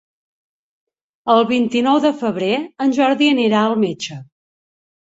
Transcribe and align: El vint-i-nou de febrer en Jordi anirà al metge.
El 1.35 1.45
vint-i-nou 1.51 2.01
de 2.09 2.13
febrer 2.25 2.51
en 2.87 2.99
Jordi 2.99 3.33
anirà 3.37 3.65
al 3.69 3.81
metge. 3.89 4.21